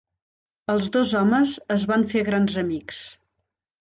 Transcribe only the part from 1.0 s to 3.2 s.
homes es van fer grans amics.